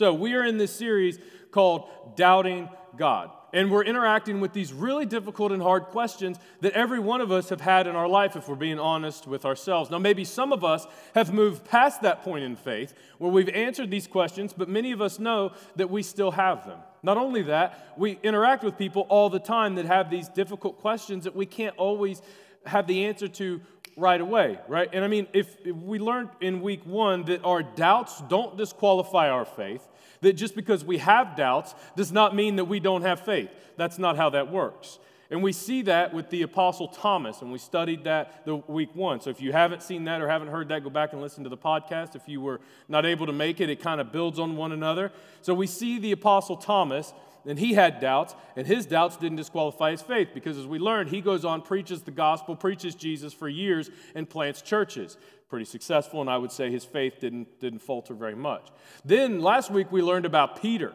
[0.00, 1.18] So, we are in this series
[1.50, 3.32] called Doubting God.
[3.52, 7.50] And we're interacting with these really difficult and hard questions that every one of us
[7.50, 9.90] have had in our life if we're being honest with ourselves.
[9.90, 13.90] Now, maybe some of us have moved past that point in faith where we've answered
[13.90, 16.78] these questions, but many of us know that we still have them.
[17.02, 21.24] Not only that, we interact with people all the time that have these difficult questions
[21.24, 22.22] that we can't always
[22.64, 23.60] have the answer to
[24.00, 24.88] right away, right?
[24.92, 29.28] And I mean, if, if, we learned in week one that our doubts don't disqualify
[29.28, 29.86] our faith,
[30.22, 33.50] that just because we have doubts does not mean that we don't have faith.
[33.76, 34.98] That's not how that works.
[35.30, 39.20] And we see that with the Apostle Thomas, and we studied that the week one.
[39.20, 41.50] So if you haven't seen that or haven't heard that, go back and listen to
[41.50, 42.16] the podcast.
[42.16, 45.12] If you were not able to make it, it kind of builds on one another.
[45.40, 47.12] So we see the Apostle Thomas
[47.46, 51.10] and he had doubts, and his doubts didn't disqualify his faith because, as we learned,
[51.10, 55.16] he goes on, preaches the gospel, preaches Jesus for years, and plants churches.
[55.48, 58.68] Pretty successful, and I would say his faith didn't, didn't falter very much.
[59.04, 60.92] Then last week we learned about Peter.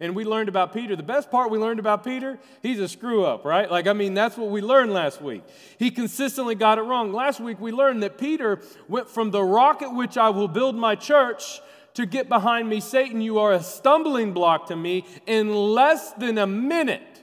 [0.00, 0.96] And we learned about Peter.
[0.96, 3.70] The best part we learned about Peter, he's a screw up, right?
[3.70, 5.44] Like, I mean, that's what we learned last week.
[5.78, 7.12] He consistently got it wrong.
[7.12, 10.74] Last week we learned that Peter went from the rock at which I will build
[10.74, 11.60] my church
[11.94, 16.38] to get behind me, Satan, you are a stumbling block to me in less than
[16.38, 17.22] a minute.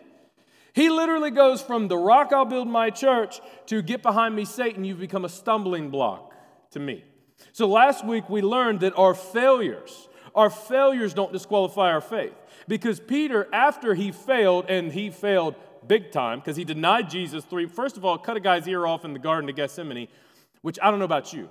[0.73, 4.83] He literally goes from the rock I'll build my church to get behind me, Satan,
[4.83, 6.33] you've become a stumbling block
[6.71, 7.03] to me.
[7.51, 12.33] So last week we learned that our failures, our failures don't disqualify our faith.
[12.67, 15.55] Because Peter, after he failed, and he failed
[15.87, 19.05] big time because he denied Jesus three, first of all, cut a guy's ear off
[19.05, 20.07] in the Garden of Gethsemane,
[20.61, 21.49] which I don't know about you.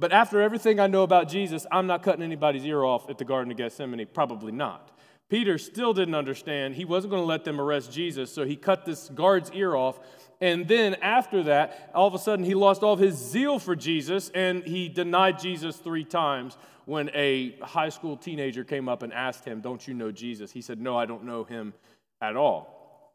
[0.00, 3.24] But after everything I know about Jesus, I'm not cutting anybody's ear off at the
[3.26, 4.06] Garden of Gethsemane.
[4.14, 4.96] Probably not.
[5.28, 6.74] Peter still didn't understand.
[6.74, 10.00] He wasn't going to let them arrest Jesus, so he cut this guard's ear off.
[10.40, 13.76] And then after that, all of a sudden, he lost all of his zeal for
[13.76, 19.12] Jesus and he denied Jesus three times when a high school teenager came up and
[19.12, 20.50] asked him, Don't you know Jesus?
[20.50, 21.74] He said, No, I don't know him
[22.22, 23.12] at all.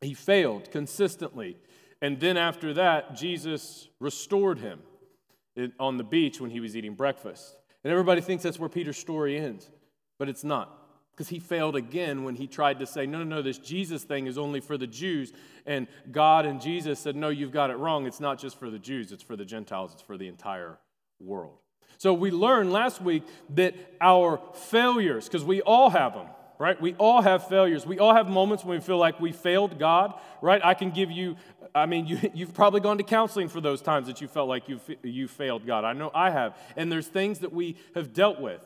[0.00, 1.56] He failed consistently.
[2.00, 4.78] And then after that, Jesus restored him
[5.78, 7.56] on the beach when he was eating breakfast.
[7.84, 9.70] And everybody thinks that's where Peter's story ends,
[10.18, 10.76] but it's not.
[11.12, 14.26] Because he failed again when he tried to say, no, no, no, this Jesus thing
[14.26, 15.32] is only for the Jews.
[15.66, 18.06] And God and Jesus said, no, you've got it wrong.
[18.06, 20.78] It's not just for the Jews, it's for the Gentiles, it's for the entire
[21.18, 21.58] world.
[21.98, 26.28] So we learned last week that our failures, because we all have them,
[26.60, 26.80] right?
[26.80, 27.86] We all have failures.
[27.86, 30.12] We all have moments when we feel like we failed God,
[30.42, 30.60] right?
[30.62, 31.36] I can give you
[31.74, 34.68] I mean, you, you've probably gone to counseling for those times that you felt like
[34.68, 35.84] you, you failed God.
[35.84, 36.56] I know I have.
[36.76, 38.60] And there's things that we have dealt with.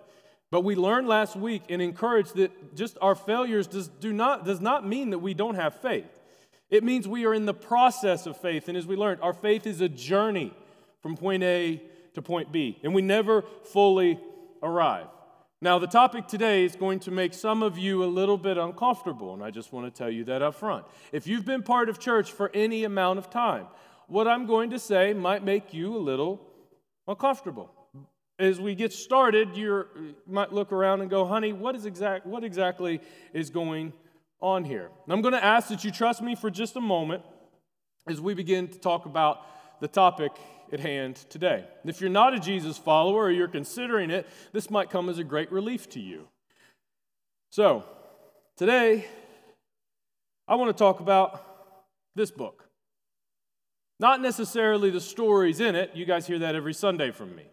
[0.50, 4.60] But we learned last week and encouraged that just our failures does, do not, does
[4.60, 6.20] not mean that we don't have faith.
[6.70, 8.68] It means we are in the process of faith.
[8.68, 10.52] And as we learned, our faith is a journey
[11.02, 11.82] from point A
[12.14, 12.78] to point B.
[12.82, 14.18] And we never fully
[14.62, 15.06] arrive.
[15.64, 19.32] Now, the topic today is going to make some of you a little bit uncomfortable,
[19.32, 20.84] and I just want to tell you that up front.
[21.10, 23.68] If you've been part of church for any amount of time,
[24.06, 26.38] what I'm going to say might make you a little
[27.08, 27.72] uncomfortable.
[28.38, 29.86] As we get started, you
[30.26, 33.00] might look around and go, honey, what, is exact, what exactly
[33.32, 33.94] is going
[34.42, 34.90] on here?
[35.04, 37.22] And I'm going to ask that you trust me for just a moment
[38.06, 40.32] as we begin to talk about the topic
[40.74, 41.64] at hand today.
[41.84, 45.24] If you're not a Jesus follower or you're considering it, this might come as a
[45.24, 46.26] great relief to you.
[47.50, 47.84] So,
[48.56, 49.06] today,
[50.48, 51.42] I want to talk about
[52.16, 52.68] this book.
[54.00, 57.44] Not necessarily the stories in it, you guys hear that every Sunday from me.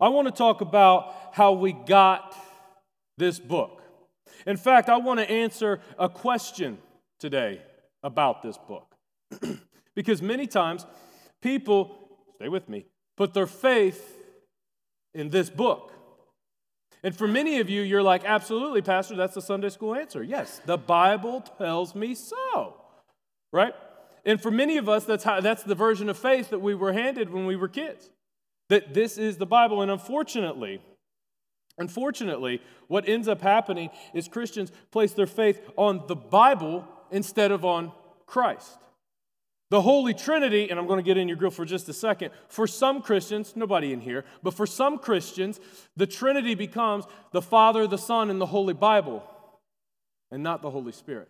[0.00, 2.36] I want to talk about how we got
[3.16, 3.80] this book.
[4.44, 6.78] In fact, I want to answer a question
[7.20, 7.62] today
[8.02, 8.96] about this book.
[9.94, 10.84] because many times
[11.40, 12.03] people
[12.36, 12.86] stay with me,
[13.16, 14.18] put their faith
[15.14, 15.92] in this book.
[17.02, 20.22] And for many of you, you're like, absolutely, Pastor, that's the Sunday school answer.
[20.22, 22.76] Yes, the Bible tells me so,
[23.52, 23.74] right?
[24.24, 26.94] And for many of us, that's, how, that's the version of faith that we were
[26.94, 28.08] handed when we were kids.
[28.70, 29.82] That this is the Bible.
[29.82, 30.80] And unfortunately,
[31.76, 37.66] unfortunately, what ends up happening is Christians place their faith on the Bible instead of
[37.66, 37.92] on
[38.24, 38.78] Christ.
[39.74, 42.30] The Holy Trinity, and I'm going to get in your grill for just a second,
[42.46, 45.58] for some Christians, nobody in here, but for some Christians,
[45.96, 49.28] the Trinity becomes the Father, the Son, and the Holy Bible,
[50.30, 51.28] and not the Holy Spirit.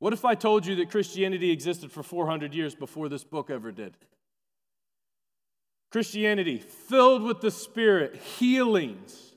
[0.00, 3.70] What if I told you that Christianity existed for 400 years before this book ever
[3.70, 3.96] did?
[5.92, 9.34] Christianity filled with the Spirit, healings,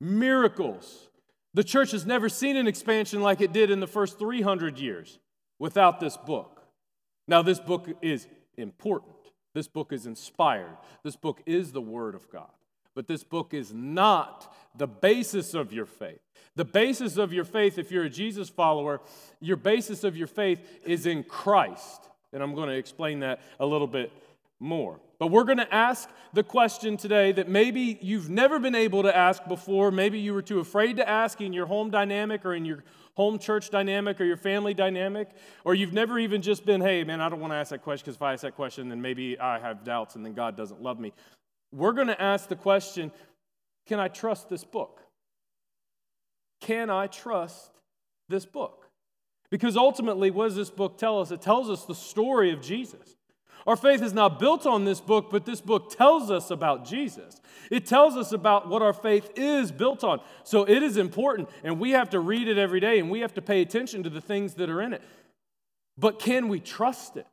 [0.00, 1.10] miracles.
[1.52, 5.18] The church has never seen an expansion like it did in the first 300 years
[5.58, 6.51] without this book.
[7.32, 9.14] Now, this book is important.
[9.54, 10.76] This book is inspired.
[11.02, 12.50] This book is the Word of God.
[12.94, 16.20] But this book is not the basis of your faith.
[16.56, 19.00] The basis of your faith, if you're a Jesus follower,
[19.40, 22.06] your basis of your faith is in Christ.
[22.34, 24.12] And I'm going to explain that a little bit
[24.60, 25.00] more.
[25.18, 29.16] But we're going to ask the question today that maybe you've never been able to
[29.16, 29.90] ask before.
[29.90, 33.38] Maybe you were too afraid to ask in your home dynamic or in your home
[33.38, 35.28] church dynamic or your family dynamic.
[35.64, 38.04] Or you've never even just been, hey, man, I don't want to ask that question
[38.04, 40.82] because if I ask that question, then maybe I have doubts and then God doesn't
[40.82, 41.12] love me.
[41.72, 43.12] We're going to ask the question
[43.86, 45.00] can I trust this book?
[46.60, 47.72] Can I trust
[48.28, 48.88] this book?
[49.50, 51.32] Because ultimately, what does this book tell us?
[51.32, 53.16] It tells us the story of Jesus.
[53.66, 57.40] Our faith is not built on this book, but this book tells us about Jesus.
[57.70, 60.20] It tells us about what our faith is built on.
[60.44, 63.34] So it is important, and we have to read it every day, and we have
[63.34, 65.02] to pay attention to the things that are in it.
[65.96, 67.26] But can we trust it?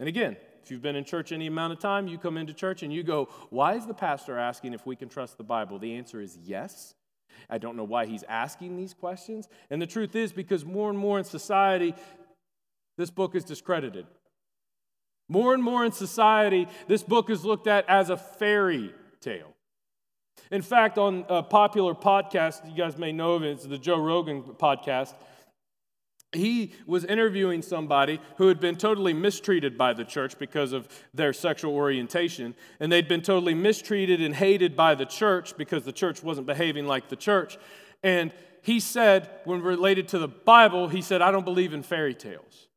[0.00, 2.82] And again, if you've been in church any amount of time, you come into church
[2.82, 5.78] and you go, Why is the pastor asking if we can trust the Bible?
[5.78, 6.94] The answer is yes.
[7.50, 9.48] I don't know why he's asking these questions.
[9.70, 11.94] And the truth is because more and more in society,
[12.96, 14.06] this book is discredited.
[15.32, 19.54] More and more in society, this book is looked at as a fairy tale.
[20.50, 23.98] In fact, on a popular podcast, you guys may know of it, it's the Joe
[23.98, 25.14] Rogan podcast
[26.32, 31.32] he was interviewing somebody who had been totally mistreated by the church because of their
[31.32, 36.22] sexual orientation, and they'd been totally mistreated and hated by the church because the church
[36.22, 37.58] wasn't behaving like the church.
[38.02, 38.32] And
[38.62, 42.68] he said, when related to the Bible, he said, I don't believe in fairy tales.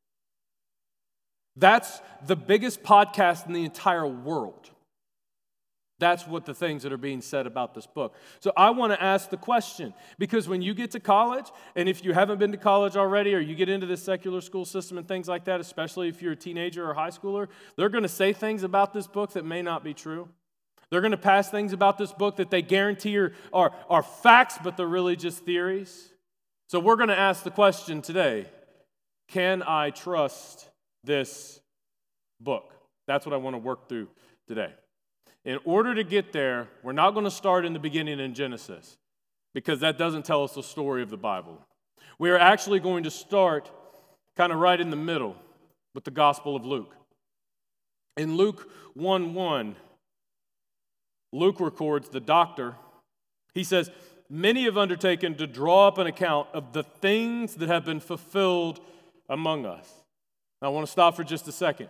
[1.55, 4.71] That's the biggest podcast in the entire world.
[5.97, 8.15] That's what the things that are being said about this book.
[8.41, 12.03] So I want to ask the question because when you get to college, and if
[12.03, 15.07] you haven't been to college already, or you get into the secular school system and
[15.07, 17.47] things like that, especially if you're a teenager or high schooler,
[17.77, 20.27] they're going to say things about this book that may not be true.
[20.89, 24.57] They're going to pass things about this book that they guarantee are, are, are facts,
[24.61, 26.09] but they're really just theories.
[26.67, 28.47] So we're going to ask the question today
[29.29, 30.69] Can I trust
[31.05, 31.59] this
[32.39, 32.73] book?
[33.07, 34.07] That's what I want to work through
[34.47, 34.73] today.
[35.43, 38.97] In order to get there, we're not going to start in the beginning in Genesis
[39.53, 41.61] because that doesn't tell us the story of the Bible.
[42.17, 43.69] We are actually going to start
[44.35, 45.35] kind of right in the middle
[45.93, 46.95] with the Gospel of Luke.
[48.17, 49.75] In Luke 1 1,
[51.31, 52.75] Luke records the doctor.
[53.53, 53.91] He says,
[54.29, 58.79] Many have undertaken to draw up an account of the things that have been fulfilled
[59.29, 60.04] among us.
[60.61, 61.89] I want to stop for just a second.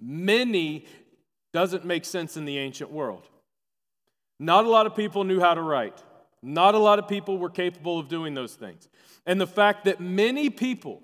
[0.00, 0.86] Many
[1.52, 3.28] doesn't make sense in the ancient world.
[4.38, 6.02] Not a lot of people knew how to write.
[6.42, 8.88] Not a lot of people were capable of doing those things.
[9.26, 11.02] And the fact that many people,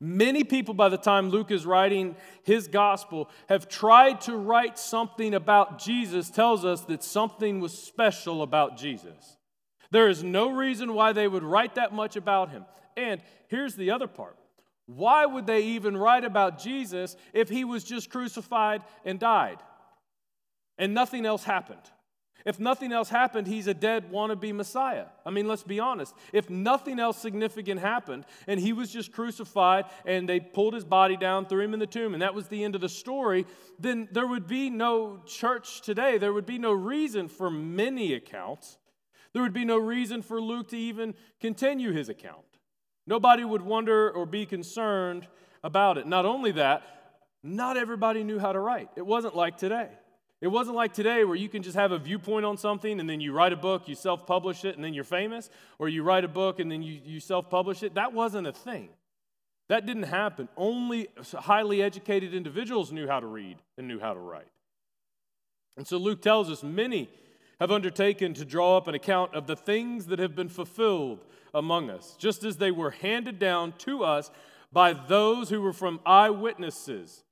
[0.00, 5.34] many people by the time Luke is writing his gospel have tried to write something
[5.34, 9.36] about Jesus tells us that something was special about Jesus.
[9.92, 12.64] There is no reason why they would write that much about him.
[12.96, 14.36] And here's the other part
[14.96, 19.58] why would they even write about Jesus if he was just crucified and died?
[20.78, 21.80] and nothing else happened.
[22.44, 25.06] If nothing else happened, he's a dead wannabe Messiah.
[25.24, 26.12] I mean, let's be honest.
[26.32, 31.16] If nothing else significant happened and he was just crucified and they pulled his body
[31.16, 33.46] down, threw him in the tomb, and that was the end of the story,
[33.78, 36.18] then there would be no church today.
[36.18, 38.76] There would be no reason for many accounts.
[39.32, 42.51] There would be no reason for Luke to even continue his account.
[43.06, 45.26] Nobody would wonder or be concerned
[45.64, 46.06] about it.
[46.06, 46.82] Not only that,
[47.42, 48.88] not everybody knew how to write.
[48.96, 49.88] It wasn't like today.
[50.40, 53.20] It wasn't like today where you can just have a viewpoint on something and then
[53.20, 56.24] you write a book, you self publish it, and then you're famous, or you write
[56.24, 57.94] a book and then you, you self publish it.
[57.94, 58.88] That wasn't a thing.
[59.68, 60.48] That didn't happen.
[60.56, 64.48] Only highly educated individuals knew how to read and knew how to write.
[65.76, 67.08] And so Luke tells us many
[67.62, 71.90] have undertaken to draw up an account of the things that have been fulfilled among
[71.90, 74.32] us, just as they were handed down to us
[74.72, 77.22] by those who were from eyewitnesses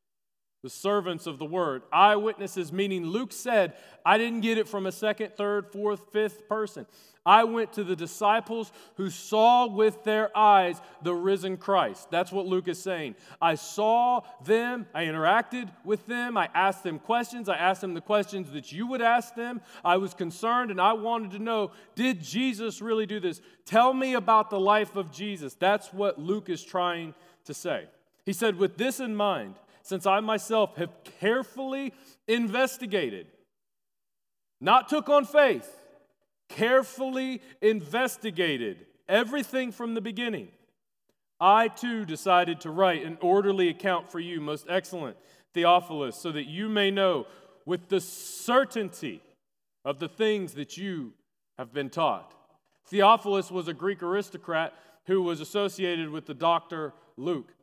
[0.63, 1.83] the servants of the word.
[1.93, 3.75] Eyewitnesses, meaning Luke said,
[4.05, 6.87] I didn't get it from a second, third, fourth, fifth person.
[7.25, 12.11] I went to the disciples who saw with their eyes the risen Christ.
[12.11, 13.15] That's what Luke is saying.
[13.43, 18.01] I saw them, I interacted with them, I asked them questions, I asked them the
[18.01, 19.61] questions that you would ask them.
[19.85, 23.43] I was concerned and I wanted to know did Jesus really do this?
[23.67, 25.55] Tell me about the life of Jesus.
[25.55, 27.15] That's what Luke is trying
[27.45, 27.87] to say.
[28.25, 31.93] He said, with this in mind, since I myself have carefully
[32.29, 33.27] investigated,
[34.61, 35.69] not took on faith,
[36.49, 40.49] carefully investigated everything from the beginning.
[41.41, 45.17] I too decided to write an orderly account for you, most excellent
[45.55, 47.27] Theophilus, so that you may know
[47.65, 49.23] with the certainty
[49.85, 51.13] of the things that you
[51.59, 52.35] have been taught.
[52.87, 54.75] Theophilus was a Greek aristocrat
[55.07, 57.55] who was associated with the doctor Luke.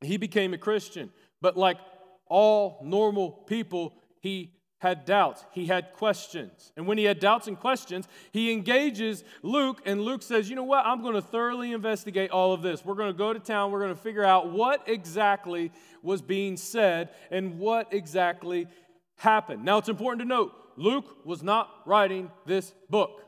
[0.00, 1.78] He became a Christian, but like
[2.26, 5.44] all normal people, he had doubts.
[5.52, 6.72] He had questions.
[6.74, 10.64] And when he had doubts and questions, he engages Luke, and Luke says, You know
[10.64, 10.86] what?
[10.86, 12.84] I'm going to thoroughly investigate all of this.
[12.84, 13.70] We're going to go to town.
[13.70, 15.70] We're going to figure out what exactly
[16.02, 18.68] was being said and what exactly
[19.16, 19.64] happened.
[19.64, 23.22] Now, it's important to note Luke was not writing this book.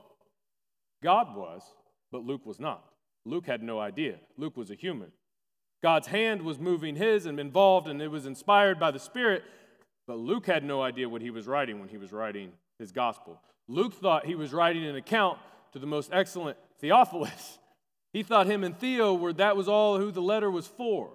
[1.02, 1.62] God was,
[2.10, 2.82] but Luke was not.
[3.26, 4.16] Luke had no idea.
[4.38, 5.12] Luke was a human.
[5.82, 9.42] God's hand was moving his and involved, and it was inspired by the Spirit,
[10.06, 13.40] but Luke had no idea what he was writing when he was writing his gospel.
[13.68, 15.38] Luke thought he was writing an account
[15.72, 17.58] to the most excellent Theophilus.
[18.12, 21.10] He thought him and Theo were that was all who the letter was for.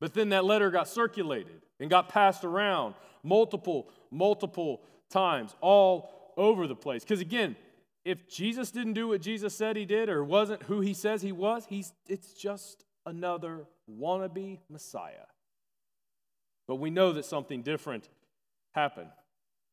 [0.00, 6.68] But then that letter got circulated and got passed around multiple, multiple times all over
[6.68, 7.02] the place.
[7.02, 7.56] Because again,
[8.04, 11.32] if Jesus didn't do what Jesus said he did or wasn't who he says he
[11.32, 15.26] was, he's, it's just another wannabe Messiah.
[16.66, 18.08] But we know that something different
[18.72, 19.10] happened.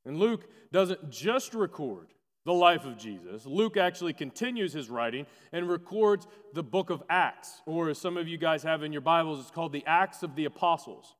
[0.06, 2.08] And Luke doesn't just record
[2.46, 3.46] the life of Jesus.
[3.46, 8.28] Luke actually continues his writing and records the book of Acts, or as some of
[8.28, 11.16] you guys have in your Bibles, it's called the Acts of the Apostles.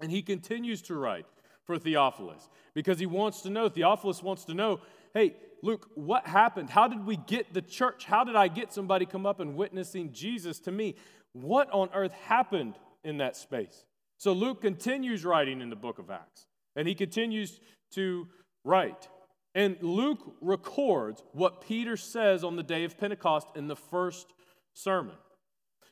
[0.00, 1.26] And he continues to write
[1.64, 4.80] for Theophilus because he wants to know, Theophilus wants to know,
[5.12, 6.70] hey, Luke, what happened?
[6.70, 8.06] How did we get the church?
[8.06, 10.94] How did I get somebody come up and witnessing Jesus to me?
[11.32, 13.84] What on earth happened in that space?
[14.18, 16.46] So Luke continues writing in the book of Acts,
[16.76, 17.60] and he continues
[17.92, 18.26] to
[18.64, 19.08] write.
[19.54, 24.32] And Luke records what Peter says on the day of Pentecost in the first
[24.74, 25.16] sermon.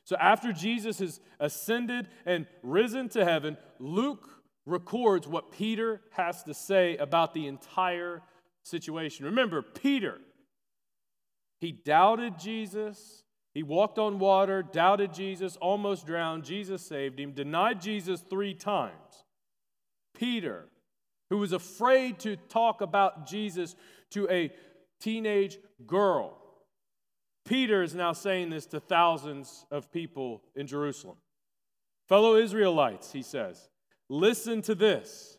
[0.03, 4.29] So after Jesus has ascended and risen to heaven, Luke
[4.65, 8.21] records what Peter has to say about the entire
[8.63, 9.25] situation.
[9.25, 10.19] Remember, Peter,
[11.59, 13.23] he doubted Jesus.
[13.53, 16.43] He walked on water, doubted Jesus, almost drowned.
[16.43, 19.23] Jesus saved him, denied Jesus three times.
[20.15, 20.69] Peter,
[21.29, 23.75] who was afraid to talk about Jesus
[24.11, 24.51] to a
[24.99, 26.37] teenage girl.
[27.45, 31.17] Peter is now saying this to thousands of people in Jerusalem.
[32.07, 33.69] Fellow Israelites, he says,
[34.09, 35.37] listen to this.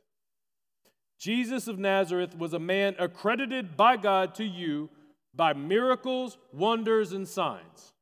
[1.19, 4.89] Jesus of Nazareth was a man accredited by God to you
[5.35, 7.93] by miracles, wonders, and signs.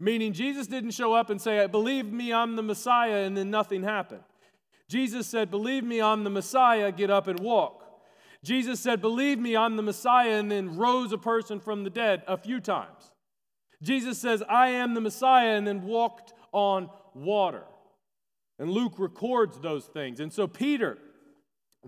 [0.00, 3.82] Meaning, Jesus didn't show up and say, Believe me, I'm the Messiah, and then nothing
[3.82, 4.22] happened.
[4.88, 7.84] Jesus said, Believe me, I'm the Messiah, get up and walk.
[8.44, 12.22] Jesus said, Believe me, I'm the Messiah, and then rose a person from the dead
[12.28, 13.10] a few times.
[13.82, 17.64] Jesus says, I am the Messiah, and then walked on water.
[18.58, 20.20] And Luke records those things.
[20.20, 20.98] And so Peter,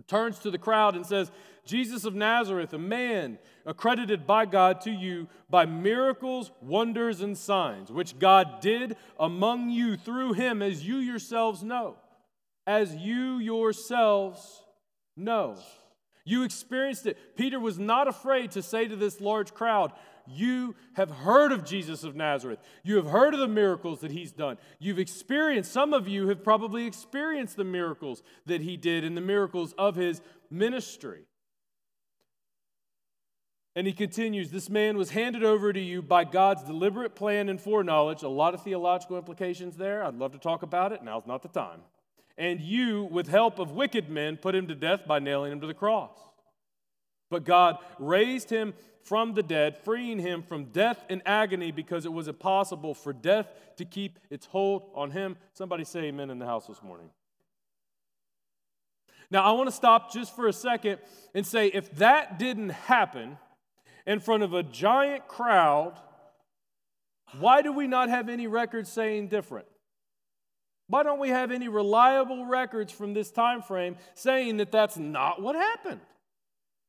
[0.06, 1.30] turns to the crowd and says,
[1.64, 7.90] Jesus of Nazareth, a man accredited by God to you by miracles, wonders, and signs,
[7.90, 11.96] which God did among you through him, as you yourselves know.
[12.66, 14.62] As you yourselves
[15.16, 15.56] know.
[16.24, 17.36] You experienced it.
[17.36, 19.92] Peter was not afraid to say to this large crowd,
[20.26, 22.60] you have heard of Jesus of Nazareth.
[22.84, 24.58] You have heard of the miracles that he's done.
[24.78, 29.22] You've experienced, some of you have probably experienced the miracles that he did and the
[29.22, 31.24] miracles of his ministry.
[33.76, 37.60] And he continues This man was handed over to you by God's deliberate plan and
[37.60, 38.22] foreknowledge.
[38.22, 40.04] A lot of theological implications there.
[40.04, 41.02] I'd love to talk about it.
[41.02, 41.80] Now's not the time.
[42.36, 45.66] And you, with help of wicked men, put him to death by nailing him to
[45.66, 46.16] the cross.
[47.28, 48.74] But God raised him
[49.04, 53.46] from the dead, freeing him from death and agony because it was impossible for death
[53.76, 55.36] to keep its hold on him.
[55.52, 57.10] Somebody say amen in the house this morning.
[59.30, 60.98] Now, I want to stop just for a second
[61.34, 63.38] and say if that didn't happen
[64.06, 65.94] in front of a giant crowd,
[67.38, 69.66] why do we not have any records saying different?
[70.88, 75.40] Why don't we have any reliable records from this time frame saying that that's not
[75.40, 76.00] what happened?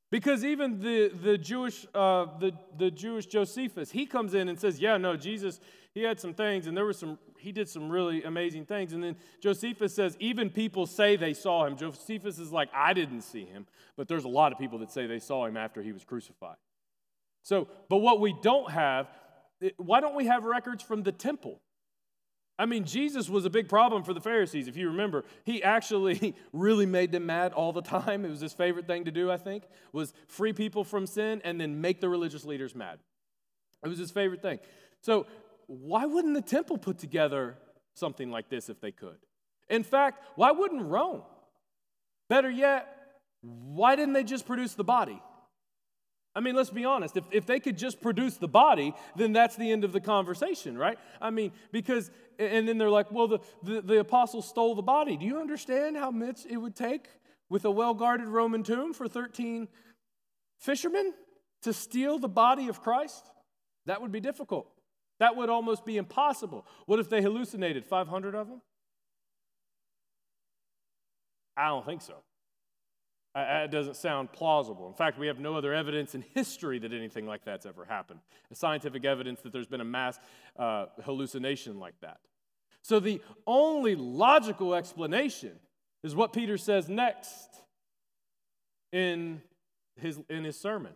[0.10, 4.80] Because even the, the, Jewish, uh, the, the Jewish Josephus, he comes in and says,
[4.80, 5.62] Yeah, no, Jesus,
[5.94, 8.92] he had some things, and there were some, he did some really amazing things.
[8.92, 11.78] And then Josephus says, Even people say they saw him.
[11.78, 15.08] Josephus is like, I didn't see him, but there's a lot of people that say
[15.08, 16.58] they saw him after he was crucified.
[17.44, 19.08] So, but what we don't have,
[19.78, 21.60] why don't we have records from the temple?
[22.60, 24.68] I mean, Jesus was a big problem for the Pharisees.
[24.68, 28.24] If you remember, he actually really made them mad all the time.
[28.24, 31.60] It was his favorite thing to do, I think, was free people from sin and
[31.60, 33.00] then make the religious leaders mad.
[33.84, 34.60] It was his favorite thing.
[35.02, 35.26] So,
[35.66, 37.56] why wouldn't the temple put together
[37.96, 39.18] something like this if they could?
[39.70, 41.24] In fact, why wouldn't Rome?
[42.30, 42.88] Better yet,
[43.42, 45.20] why didn't they just produce the body?
[46.34, 47.18] I mean, let's be honest.
[47.18, 50.78] If, if they could just produce the body, then that's the end of the conversation,
[50.78, 50.98] right?
[51.20, 52.10] I mean, because,
[52.40, 55.18] and then they're like, well, the, the, the apostles stole the body.
[55.18, 57.10] Do you understand how much it would take
[57.50, 59.68] with a well guarded Roman tomb for 13
[60.60, 61.14] fishermen
[61.64, 63.30] to steal the body of Christ?
[63.86, 64.68] That would be difficult.
[65.20, 66.66] That would almost be impossible.
[66.86, 68.62] What if they hallucinated 500 of them?
[71.58, 72.16] I don't think so.
[73.34, 74.88] It doesn't sound plausible.
[74.88, 78.20] In fact, we have no other evidence in history that anything like that's ever happened.
[78.52, 80.20] Scientific evidence that there's been a mass
[80.60, 82.18] uh, hallucination like that.
[82.82, 85.54] So the only logical explanation
[86.04, 87.48] is what Peter says next
[88.92, 89.42] in
[89.96, 90.94] his, in his sermon.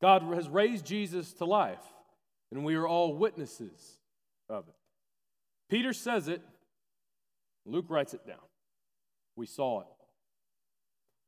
[0.00, 1.82] God has raised Jesus to life,
[2.52, 3.98] and we are all witnesses
[4.48, 4.74] of it.
[5.68, 6.40] Peter says it,
[7.66, 8.36] Luke writes it down.
[9.36, 9.97] We saw it.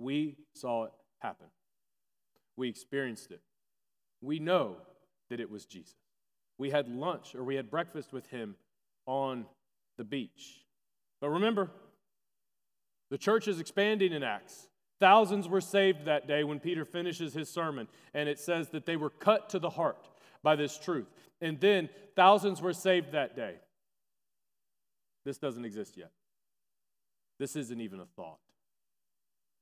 [0.00, 1.47] We saw it happen.
[2.57, 3.42] We experienced it.
[4.23, 4.76] We know
[5.28, 5.95] that it was Jesus.
[6.57, 8.57] We had lunch or we had breakfast with him
[9.04, 9.45] on
[9.99, 10.64] the beach.
[11.21, 11.71] But remember,
[13.11, 14.69] the church is expanding in Acts.
[15.00, 18.97] Thousands were saved that day when Peter finishes his sermon, and it says that they
[18.97, 20.09] were cut to the heart
[20.42, 21.09] by this truth.
[21.42, 23.57] And then thousands were saved that day.
[25.26, 26.11] This doesn't exist yet.
[27.38, 28.38] This isn't even a thought.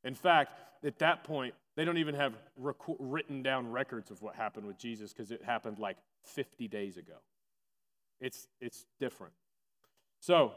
[0.05, 0.52] In fact,
[0.85, 4.78] at that point, they don't even have rec- written down records of what happened with
[4.78, 7.14] Jesus because it happened like 50 days ago.
[8.21, 9.33] It's, it's different.
[10.21, 10.52] So,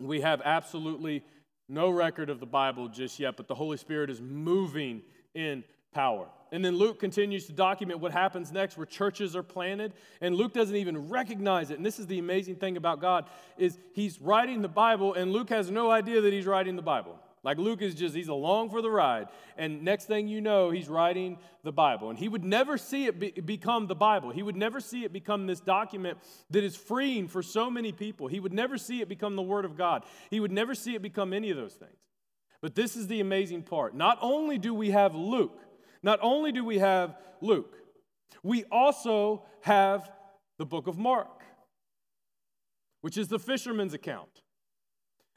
[0.00, 1.24] we have absolutely
[1.68, 5.02] no record of the Bible just yet, but the Holy Spirit is moving
[5.34, 6.28] in power.
[6.52, 10.52] And then Luke continues to document what happens next where churches are planted and Luke
[10.52, 11.76] doesn't even recognize it.
[11.76, 13.24] And this is the amazing thing about God
[13.56, 17.18] is he's writing the Bible and Luke has no idea that he's writing the Bible.
[17.44, 19.28] Like Luke is just, he's along for the ride.
[19.58, 22.08] And next thing you know, he's writing the Bible.
[22.08, 24.30] And he would never see it be, become the Bible.
[24.30, 26.16] He would never see it become this document
[26.50, 28.28] that is freeing for so many people.
[28.28, 30.04] He would never see it become the Word of God.
[30.30, 31.98] He would never see it become any of those things.
[32.62, 33.94] But this is the amazing part.
[33.94, 35.60] Not only do we have Luke,
[36.02, 37.76] not only do we have Luke,
[38.42, 40.10] we also have
[40.58, 41.42] the book of Mark,
[43.02, 44.43] which is the fisherman's account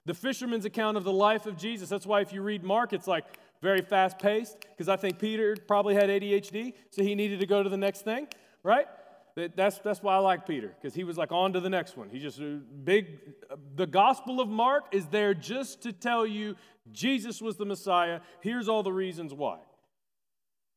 [0.07, 1.89] the fisherman's account of the life of Jesus.
[1.89, 3.25] That's why if you read Mark, it's like
[3.61, 7.61] very fast paced, because I think Peter probably had ADHD, so he needed to go
[7.61, 8.27] to the next thing,
[8.63, 8.87] right?
[9.35, 12.09] That's, that's why I like Peter, because he was like on to the next one.
[12.09, 13.19] He just uh, big.
[13.75, 16.55] The Gospel of Mark is there just to tell you
[16.91, 18.21] Jesus was the Messiah.
[18.41, 19.59] Here's all the reasons why.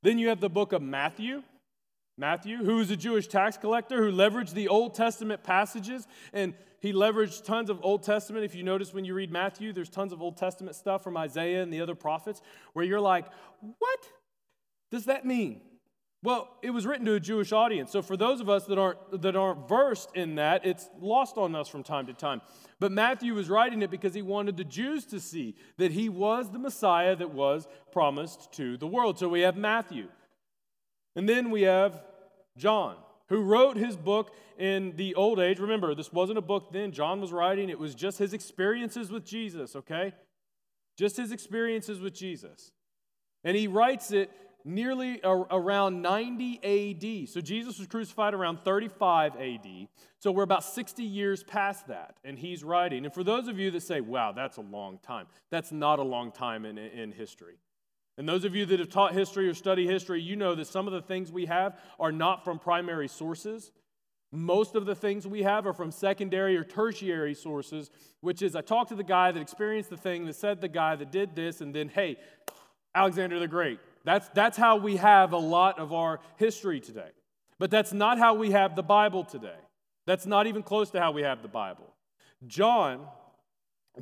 [0.03, 1.43] Then you have the book of Matthew,
[2.21, 6.93] Matthew, who was a Jewish tax collector who leveraged the Old Testament passages and he
[6.93, 8.45] leveraged tons of Old Testament.
[8.45, 11.63] If you notice when you read Matthew, there's tons of Old Testament stuff from Isaiah
[11.63, 12.43] and the other prophets
[12.75, 13.27] where you're like,
[13.79, 14.01] what
[14.91, 15.63] does that mean?
[16.23, 17.91] Well, it was written to a Jewish audience.
[17.91, 21.55] So for those of us that aren't that aren't versed in that, it's lost on
[21.55, 22.43] us from time to time.
[22.79, 26.51] But Matthew was writing it because he wanted the Jews to see that he was
[26.51, 29.19] the Messiah that was promised to the world.
[29.19, 30.09] So we have Matthew.
[31.17, 32.03] And then we have
[32.57, 32.97] John,
[33.29, 35.59] who wrote his book in the old age.
[35.59, 36.93] Remember, this wasn't a book then.
[36.93, 40.13] John was writing, it was just his experiences with Jesus, okay?
[40.99, 42.73] Just his experiences with Jesus.
[43.43, 44.31] And he writes it
[44.65, 47.29] nearly around 90 AD.
[47.29, 49.89] So Jesus was crucified around 35 AD.
[50.19, 53.05] So we're about 60 years past that, and he's writing.
[53.05, 56.03] And for those of you that say, wow, that's a long time, that's not a
[56.03, 57.57] long time in, in history.
[58.21, 60.87] And those of you that have taught history or study history, you know that some
[60.87, 63.71] of the things we have are not from primary sources.
[64.31, 68.61] Most of the things we have are from secondary or tertiary sources, which is I
[68.61, 71.63] talked to the guy that experienced the thing, that said the guy that did this,
[71.63, 72.19] and then, hey,
[72.95, 73.81] Alexander the Great.
[74.05, 77.13] That's, that's how we have a lot of our history today.
[77.59, 79.61] But that's not how we have the Bible today.
[80.07, 81.95] That's not even close to how we have the Bible.
[82.47, 83.07] John,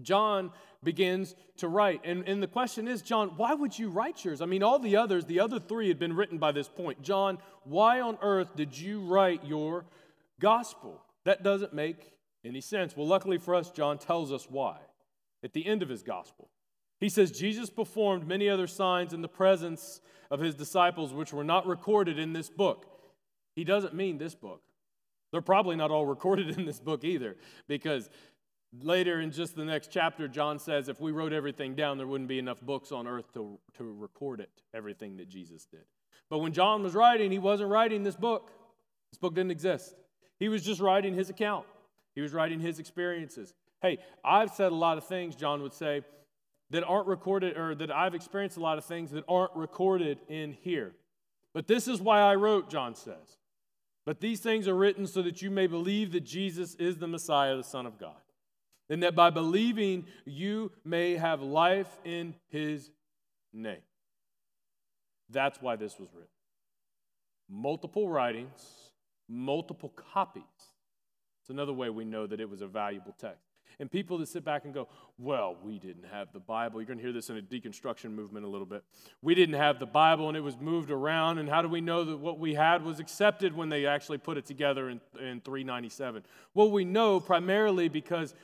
[0.03, 0.51] John
[0.83, 2.01] begins to write.
[2.05, 4.41] And, and the question is, John, why would you write yours?
[4.41, 7.03] I mean, all the others, the other three had been written by this point.
[7.03, 9.85] John, why on earth did you write your
[10.41, 11.03] gospel?
[11.25, 12.13] That doesn't make
[12.45, 12.97] any sense.
[12.97, 14.79] Well, luckily for us, John tells us why
[15.43, 16.49] at the end of his gospel.
[17.01, 21.45] He says, Jesus performed many other signs in the presence of his disciples, which were
[21.45, 22.87] not recorded in this book.
[23.55, 24.63] He doesn't mean this book.
[25.31, 28.09] They're probably not all recorded in this book either, because
[28.83, 32.29] Later in just the next chapter, John says if we wrote everything down, there wouldn't
[32.29, 35.85] be enough books on earth to, to record it, everything that Jesus did.
[36.29, 38.53] But when John was writing, he wasn't writing this book.
[39.11, 39.95] This book didn't exist.
[40.39, 41.67] He was just writing his account,
[42.15, 43.55] he was writing his experiences.
[43.81, 46.03] Hey, I've said a lot of things, John would say,
[46.71, 50.53] that aren't recorded, or that I've experienced a lot of things that aren't recorded in
[50.53, 50.93] here.
[51.55, 53.39] But this is why I wrote, John says.
[54.05, 57.57] But these things are written so that you may believe that Jesus is the Messiah,
[57.57, 58.17] the Son of God.
[58.91, 62.91] And that by believing you may have life in his
[63.53, 63.83] name.
[65.31, 66.29] That's why this was written.
[67.51, 68.93] Multiple writings,
[69.29, 70.43] multiple copies.
[71.43, 73.45] It's another way we know that it was a valuable text.
[73.81, 76.81] And people that sit back and go, well, we didn't have the Bible.
[76.81, 78.83] You're going to hear this in a deconstruction movement a little bit.
[79.23, 81.39] We didn't have the Bible and it was moved around.
[81.39, 84.37] And how do we know that what we had was accepted when they actually put
[84.37, 86.25] it together in, in 397?
[86.55, 88.35] Well, we know primarily because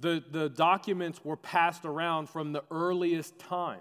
[0.00, 3.80] the, the documents were passed around from the earliest time.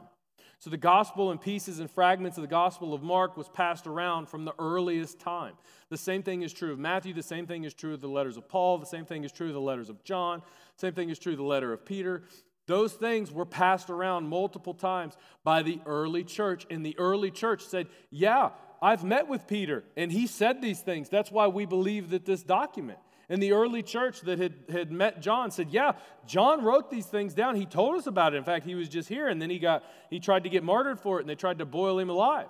[0.60, 4.28] So the gospel and pieces and fragments of the gospel of Mark was passed around
[4.28, 5.54] from the earliest time.
[5.90, 8.38] The same thing is true of Matthew, the same thing is true of the letters
[8.38, 10.42] of Paul, the same thing is true of the letters of John,
[10.76, 12.24] same thing is true of the letter of Peter.
[12.66, 16.66] Those things were passed around multiple times by the early church.
[16.70, 18.50] And the early church said, Yeah,
[18.82, 21.08] I've met with Peter, and he said these things.
[21.08, 23.00] That's why we believe that this document.
[23.30, 25.94] And the early church that had, had met John said, Yeah,
[26.26, 27.56] John wrote these things down.
[27.56, 28.38] He told us about it.
[28.38, 31.00] In fact, he was just here, and then he got he tried to get martyred
[31.00, 32.48] for it, and they tried to boil him alive.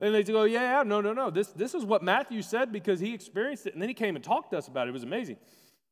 [0.00, 1.30] And they go, Yeah, yeah, no, no, no.
[1.30, 3.74] This, this is what Matthew said because he experienced it.
[3.74, 4.90] And then he came and talked to us about it.
[4.90, 5.36] It was amazing.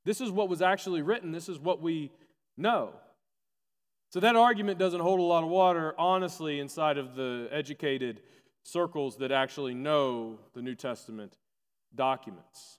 [0.05, 1.33] This is what was actually written.
[1.33, 2.11] This is what we
[2.57, 2.95] know.
[4.11, 8.21] So that argument doesn't hold a lot of water, honestly, inside of the educated
[8.63, 11.37] circles that actually know the New Testament
[11.95, 12.79] documents.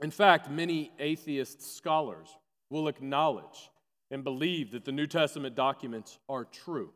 [0.00, 2.28] In fact, many atheist scholars
[2.70, 3.70] will acknowledge
[4.10, 6.92] and believe that the New Testament documents are true,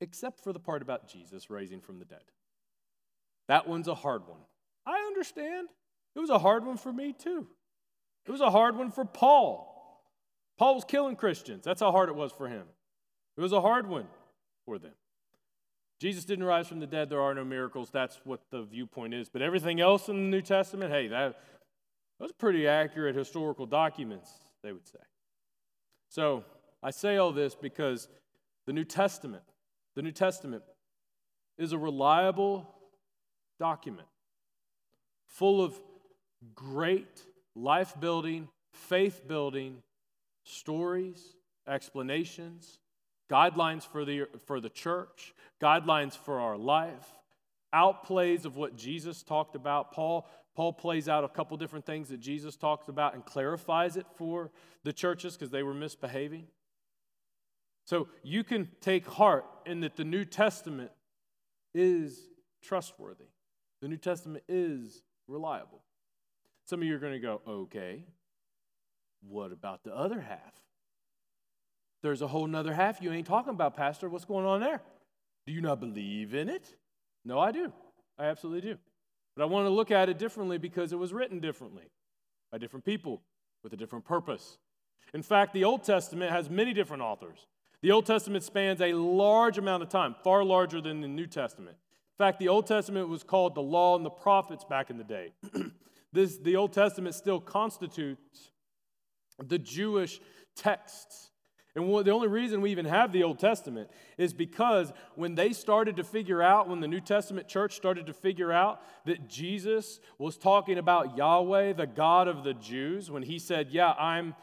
[0.00, 2.22] except for the part about Jesus raising from the dead.
[3.48, 4.40] That one's a hard one.
[4.86, 5.68] I understand.
[6.14, 7.46] It was a hard one for me, too.
[8.26, 9.68] It was a hard one for Paul.
[10.58, 11.64] Paul was killing Christians.
[11.64, 12.64] That's how hard it was for him.
[13.36, 14.06] It was a hard one
[14.66, 14.92] for them.
[15.98, 17.08] Jesus didn't rise from the dead.
[17.08, 17.90] There are no miracles.
[17.90, 19.28] That's what the viewpoint is.
[19.28, 21.40] But everything else in the New Testament, hey, that,
[22.22, 24.30] those pretty accurate historical documents,
[24.62, 25.00] they would say.
[26.08, 26.44] So
[26.80, 28.06] I say all this because
[28.64, 29.42] the New Testament,
[29.96, 30.62] the New Testament
[31.58, 32.72] is a reliable
[33.58, 34.06] document
[35.26, 35.74] full of
[36.54, 37.24] great
[37.56, 39.78] life building, faith building
[40.44, 41.34] stories,
[41.66, 42.78] explanations,
[43.28, 47.08] guidelines for the, for the church, guidelines for our life,
[47.74, 49.90] outplays of what Jesus talked about.
[49.90, 54.06] Paul Paul plays out a couple different things that Jesus talks about and clarifies it
[54.16, 54.50] for
[54.84, 56.46] the churches because they were misbehaving.
[57.84, 60.90] So you can take heart in that the New Testament
[61.74, 62.28] is
[62.62, 63.24] trustworthy.
[63.80, 65.82] The New Testament is reliable.
[66.66, 68.04] Some of you are going to go, okay,
[69.26, 70.52] what about the other half?
[72.02, 74.08] There's a whole nother half you ain't talking about, Pastor.
[74.08, 74.82] What's going on there?
[75.46, 76.76] Do you not believe in it?
[77.24, 77.72] No, I do.
[78.18, 78.78] I absolutely do.
[79.36, 81.90] But I want to look at it differently because it was written differently
[82.50, 83.22] by different people
[83.62, 84.58] with a different purpose.
[85.14, 87.46] In fact, the Old Testament has many different authors.
[87.82, 91.76] The Old Testament spans a large amount of time, far larger than the New Testament.
[91.76, 95.04] In fact, the Old Testament was called the Law and the Prophets back in the
[95.04, 95.32] day.
[96.12, 98.52] this, the Old Testament still constitutes
[99.42, 100.20] the Jewish
[100.54, 101.31] texts
[101.74, 105.96] and the only reason we even have the Old Testament is because when they started
[105.96, 110.36] to figure out, when the New Testament church started to figure out that Jesus was
[110.36, 114.34] talking about Yahweh, the God of the Jews, when he said, Yeah, I'm,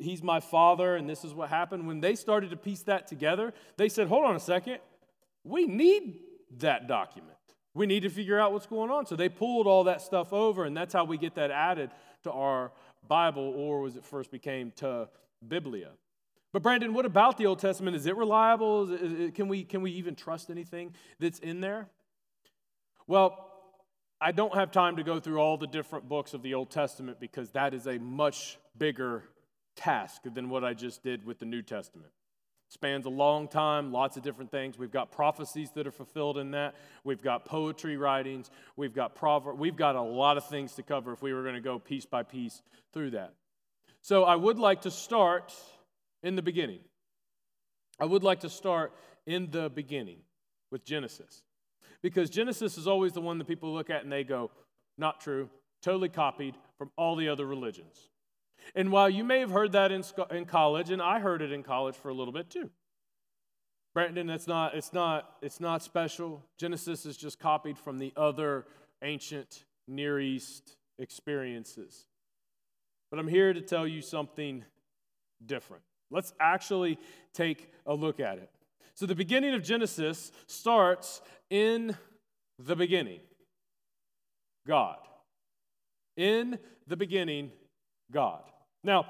[0.00, 3.54] he's my father, and this is what happened, when they started to piece that together,
[3.76, 4.78] they said, Hold on a second,
[5.44, 6.18] we need
[6.58, 7.32] that document.
[7.74, 9.06] We need to figure out what's going on.
[9.06, 11.90] So they pulled all that stuff over, and that's how we get that added
[12.24, 12.72] to our
[13.06, 15.08] Bible, or as it first became to
[15.46, 15.90] Biblia.
[16.52, 17.96] But Brandon, what about the Old Testament?
[17.96, 18.92] Is it reliable?
[18.92, 21.88] Is it, can, we, can we even trust anything that's in there?
[23.06, 23.52] Well,
[24.20, 27.20] I don't have time to go through all the different books of the Old Testament
[27.20, 29.24] because that is a much bigger
[29.76, 32.10] task than what I just did with the New Testament.
[32.68, 34.76] Spans a long time, lots of different things.
[34.76, 36.74] We've got prophecies that are fulfilled in that.
[37.04, 38.50] We've got poetry writings.
[38.76, 39.58] We've got proverb.
[39.58, 42.06] We've got a lot of things to cover if we were going to go piece
[42.06, 43.34] by piece through that.
[44.00, 45.54] So I would like to start
[46.22, 46.80] in the beginning.
[47.98, 48.92] I would like to start
[49.26, 50.18] in the beginning
[50.70, 51.42] with Genesis.
[52.02, 54.50] Because Genesis is always the one that people look at and they go,
[54.98, 55.48] not true,
[55.82, 58.10] totally copied from all the other religions.
[58.74, 61.62] And while you may have heard that in, in college, and I heard it in
[61.62, 62.70] college for a little bit too,
[63.94, 66.44] Brandon, it's not, it's not, it's not special.
[66.58, 68.66] Genesis is just copied from the other
[69.02, 72.06] ancient Near East experiences.
[73.10, 74.64] But I'm here to tell you something
[75.44, 75.82] different.
[76.10, 76.98] Let's actually
[77.32, 78.50] take a look at it.
[78.94, 81.96] So, the beginning of Genesis starts in
[82.58, 83.20] the beginning,
[84.66, 84.98] God.
[86.16, 87.52] In the beginning,
[88.10, 88.42] God.
[88.82, 89.06] Now,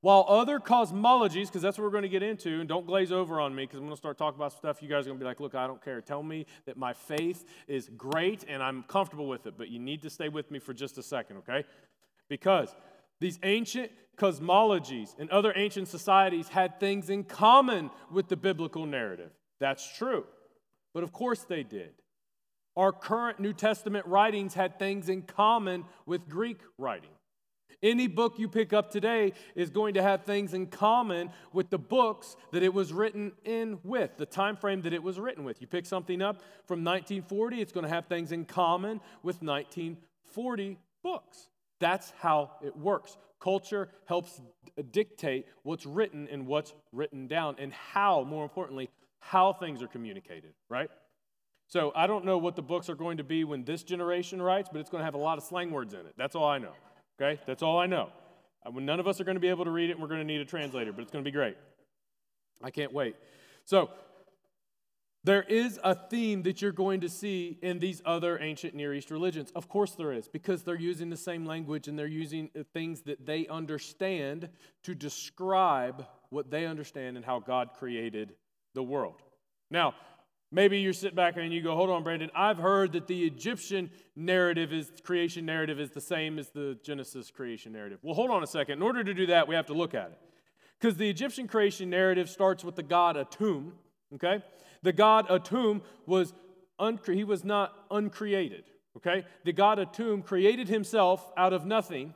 [0.00, 3.40] while other cosmologies, because that's what we're going to get into, and don't glaze over
[3.40, 5.24] on me because I'm going to start talking about stuff you guys are going to
[5.24, 6.00] be like, look, I don't care.
[6.00, 10.02] Tell me that my faith is great and I'm comfortable with it, but you need
[10.02, 11.64] to stay with me for just a second, okay?
[12.28, 12.74] Because
[13.20, 19.30] these ancient cosmologies and other ancient societies had things in common with the biblical narrative.
[19.60, 20.24] That's true.
[20.94, 21.92] But of course they did.
[22.76, 27.10] Our current New Testament writings had things in common with Greek writing.
[27.82, 31.78] Any book you pick up today is going to have things in common with the
[31.78, 35.60] books that it was written in with, the time frame that it was written with.
[35.60, 40.78] You pick something up from 1940, it's going to have things in common with 1940
[41.04, 41.48] books.
[41.80, 43.16] That's how it works.
[43.40, 44.40] Culture helps
[44.90, 50.54] dictate what's written and what's written down, and how, more importantly, how things are communicated,
[50.68, 50.90] right?
[51.68, 54.68] So I don't know what the books are going to be when this generation writes,
[54.72, 56.14] but it's going to have a lot of slang words in it.
[56.16, 56.72] That's all I know.
[57.20, 57.40] Okay?
[57.46, 58.10] That's all I know.
[58.64, 60.20] Uh, none of us are going to be able to read it, and we're going
[60.20, 61.56] to need a translator, but it's going to be great.
[62.62, 63.16] I can't wait.
[63.64, 63.90] So,
[65.24, 69.10] there is a theme that you're going to see in these other ancient Near East
[69.10, 69.50] religions.
[69.54, 73.02] Of course, there is, because they're using the same language and they're using uh, things
[73.02, 74.48] that they understand
[74.84, 78.34] to describe what they understand and how God created
[78.74, 79.22] the world.
[79.70, 79.94] Now,
[80.50, 83.90] Maybe you sit back and you go, hold on, Brandon, I've heard that the Egyptian
[84.16, 87.98] narrative is creation narrative is the same as the Genesis creation narrative.
[88.02, 88.78] Well, hold on a second.
[88.78, 90.18] In order to do that, we have to look at it.
[90.80, 93.72] Because the Egyptian creation narrative starts with the god Atum,
[94.14, 94.42] okay?
[94.82, 96.34] The god Atum was
[96.80, 98.64] uncre- he was not uncreated,
[98.96, 99.24] okay?
[99.44, 102.14] The god Atum created himself out of nothing,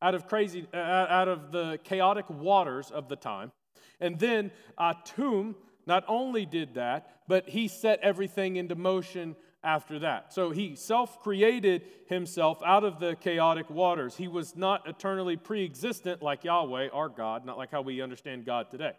[0.00, 3.52] out of crazy uh, out of the chaotic waters of the time.
[4.00, 5.54] And then Atum
[5.86, 10.32] not only did that, but he set everything into motion after that.
[10.32, 14.16] So he self created himself out of the chaotic waters.
[14.16, 18.44] He was not eternally pre existent like Yahweh, our God, not like how we understand
[18.44, 18.92] God today.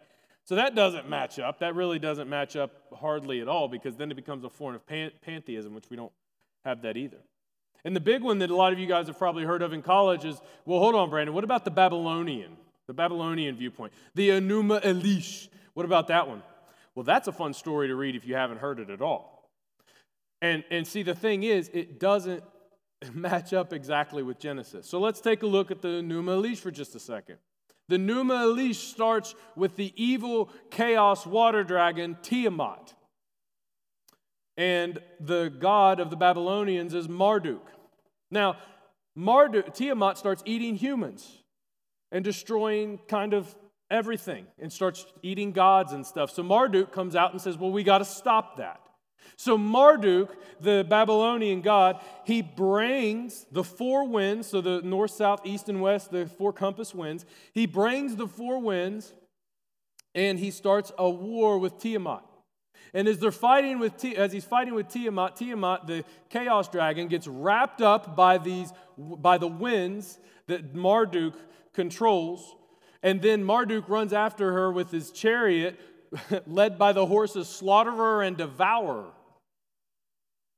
[0.44, 1.60] So that doesn't match up.
[1.60, 4.86] That really doesn't match up hardly at all because then it becomes a form of
[4.86, 6.12] pan- pantheism, which we don't
[6.64, 7.18] have that either.
[7.84, 9.82] And the big one that a lot of you guys have probably heard of in
[9.82, 12.56] college is well, hold on, Brandon, what about the Babylonian?
[12.86, 15.48] The Babylonian viewpoint, the Enuma Elish.
[15.72, 16.42] What about that one?
[16.94, 19.50] Well, that's a fun story to read if you haven't heard it at all.
[20.42, 22.44] And, and see, the thing is, it doesn't
[23.14, 24.86] match up exactly with Genesis.
[24.86, 27.38] So let's take a look at the Enuma Elish for just a second.
[27.88, 32.94] The Enuma Elish starts with the evil chaos water dragon Tiamat.
[34.56, 37.66] And the god of the Babylonians is Marduk.
[38.30, 38.56] Now,
[39.16, 41.42] Marduk, Tiamat starts eating humans
[42.10, 43.54] and destroying kind of
[43.90, 46.30] everything and starts eating gods and stuff.
[46.30, 48.80] So Marduk comes out and says, Well, we got to stop that.
[49.36, 55.68] So Marduk, the Babylonian god, he brings the four winds, so the north, south, east,
[55.68, 57.24] and west, the four compass winds.
[57.52, 59.12] He brings the four winds
[60.14, 62.22] and he starts a war with Tiamat.
[62.92, 67.26] And as they're fighting with as he's fighting with Tiamat, Tiamat, the chaos dragon, gets
[67.26, 71.34] wrapped up by these by the winds that Marduk
[71.72, 72.54] controls.
[73.02, 75.78] And then Marduk runs after her with his chariot,
[76.46, 79.06] led by the horses Slaughterer and Devourer.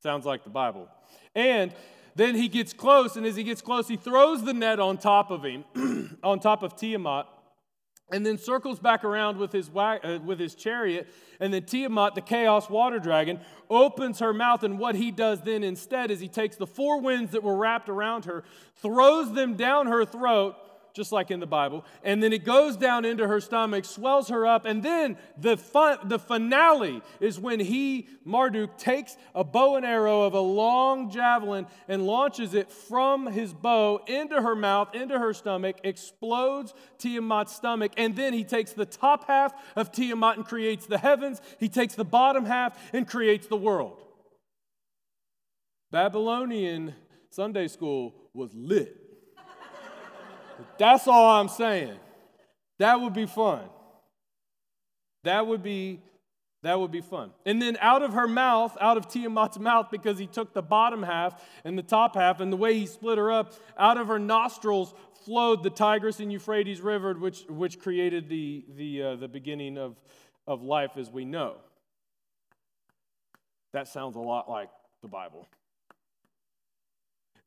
[0.02, 0.88] Sounds like the Bible.
[1.34, 1.72] And
[2.14, 5.30] then he gets close, and as he gets close, he throws the net on top
[5.30, 5.64] of him,
[6.22, 7.26] on top of Tiamat,
[8.10, 11.08] and then circles back around with his, uh, with his chariot.
[11.40, 14.62] And then Tiamat, the chaos water dragon, opens her mouth.
[14.62, 17.88] And what he does then instead is he takes the four winds that were wrapped
[17.88, 18.44] around her,
[18.76, 20.56] throws them down her throat,
[20.96, 21.84] just like in the Bible.
[22.02, 24.64] And then it goes down into her stomach, swells her up.
[24.64, 30.22] And then the, fun, the finale is when he, Marduk, takes a bow and arrow
[30.22, 35.34] of a long javelin and launches it from his bow into her mouth, into her
[35.34, 37.92] stomach, explodes Tiamat's stomach.
[37.98, 41.42] And then he takes the top half of Tiamat and creates the heavens.
[41.60, 44.02] He takes the bottom half and creates the world.
[45.92, 46.94] Babylonian
[47.28, 49.05] Sunday school was lit.
[50.78, 51.96] That's all I'm saying.
[52.78, 53.62] That would be fun.
[55.24, 56.00] That would be
[56.62, 57.30] that would be fun.
[57.44, 61.00] And then out of her mouth, out of Tiamat's mouth, because he took the bottom
[61.00, 64.18] half and the top half, and the way he split her up, out of her
[64.18, 64.92] nostrils
[65.24, 69.94] flowed the Tigris and Euphrates River, which, which created the, the, uh, the beginning of,
[70.46, 71.56] of life as we know.
[73.72, 74.70] That sounds a lot like
[75.02, 75.46] the Bible.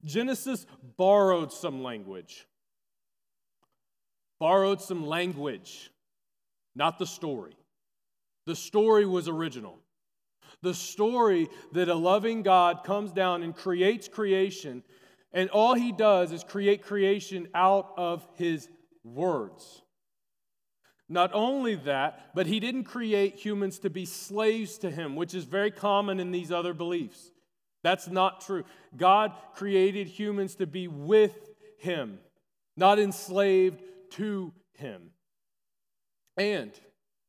[0.06, 2.46] Genesis borrowed some language
[4.40, 5.92] borrowed some language,
[6.76, 7.56] not the story.
[8.46, 9.78] The story was original.
[10.62, 14.84] The story that a loving God comes down and creates creation,
[15.32, 18.68] and all he does is create creation out of his
[19.04, 19.82] words.
[21.08, 25.44] Not only that, but he didn't create humans to be slaves to him, which is
[25.44, 27.32] very common in these other beliefs.
[27.84, 28.64] That's not true.
[28.96, 32.20] God created humans to be with him,
[32.76, 35.12] not enslaved to him.
[36.38, 36.72] And,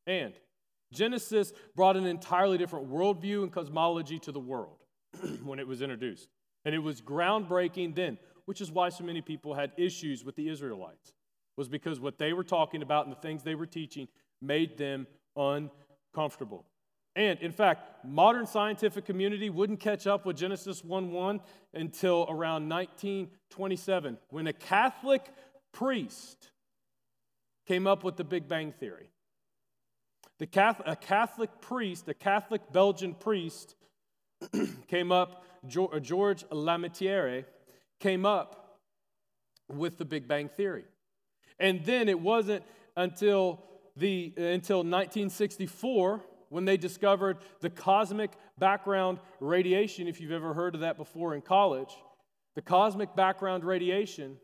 [0.07, 0.35] and,
[0.93, 4.79] Genesis brought an entirely different worldview and cosmology to the world
[5.45, 6.29] when it was introduced.
[6.65, 10.49] And it was groundbreaking then, which is why so many people had issues with the
[10.49, 11.13] Israelites,
[11.57, 14.09] was because what they were talking about and the things they were teaching
[14.43, 16.67] made them uncomfortable.
[17.17, 21.41] And in fact, modern scientific community wouldn't catch up with Genesis 1:1
[21.75, 25.33] until around 1927 when a Catholic
[25.73, 26.50] priest
[27.71, 29.11] came up with the Big Bang theory.
[30.41, 33.77] The Catholic, a Catholic priest, a Catholic Belgian priest,
[34.89, 37.45] came up, uh, George Lemaître,
[38.01, 38.81] came up
[39.69, 40.83] with the Big Bang Theory.
[41.61, 42.65] And then it wasn't
[42.97, 43.63] until,
[43.97, 50.75] the, uh, until 1964 when they discovered the cosmic background radiation, if you've ever heard
[50.75, 51.97] of that before in college,
[52.57, 54.39] the cosmic background radiation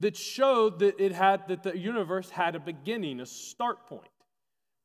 [0.00, 4.08] that showed that it had that the universe had a beginning, a start point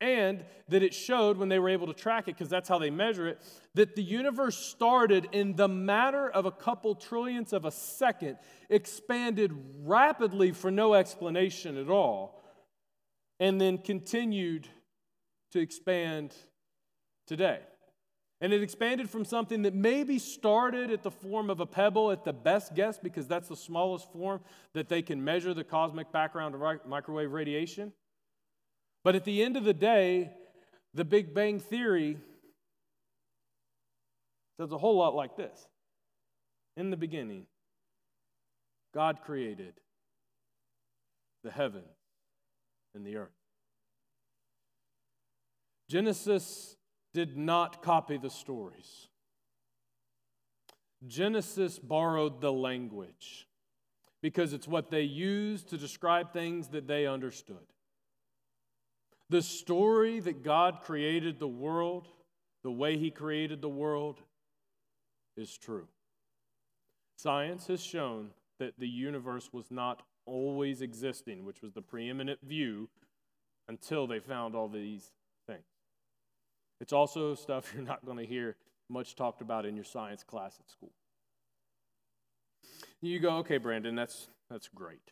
[0.02, 2.90] and that it showed when they were able to track it, because that's how they
[2.90, 3.42] measure it,
[3.76, 8.38] that the universe started in the matter of a couple trillionths of a second,
[8.70, 9.52] expanded
[9.84, 12.44] rapidly for no explanation at all,
[13.40, 14.68] and then continued
[15.52, 16.34] to expand
[17.26, 17.60] today.
[18.42, 22.26] And it expanded from something that maybe started at the form of a pebble at
[22.26, 24.42] the best guess, because that's the smallest form
[24.74, 27.94] that they can measure the cosmic background of microwave radiation
[29.06, 30.32] but at the end of the day,
[30.96, 32.18] the Big Bang Theory
[34.60, 35.68] says a whole lot like this
[36.76, 37.46] In the beginning,
[38.96, 39.76] God created
[41.44, 41.84] the heaven
[42.96, 43.30] and the earth.
[45.88, 46.75] Genesis
[47.16, 49.08] did not copy the stories.
[51.08, 53.48] Genesis borrowed the language
[54.22, 57.72] because it's what they used to describe things that they understood.
[59.30, 62.10] The story that God created the world,
[62.66, 64.20] the way He created the world,
[65.38, 65.88] is true.
[67.18, 72.90] Science has shown that the universe was not always existing, which was the preeminent view
[73.70, 75.14] until they found all these.
[76.80, 78.56] It's also stuff you're not going to hear
[78.90, 80.92] much talked about in your science class at school.
[83.02, 85.12] You go, okay, Brandon, that's, that's great.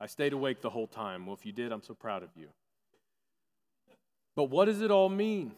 [0.00, 1.26] I stayed awake the whole time.
[1.26, 2.48] Well, if you did, I'm so proud of you.
[4.34, 5.52] But what does it all mean?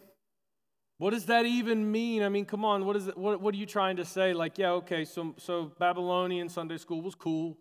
[0.98, 2.22] What does that even mean?
[2.22, 4.32] I mean, come on, what, is it, what, what are you trying to say?
[4.32, 7.56] Like, yeah, okay, so, so Babylonian Sunday school was cool,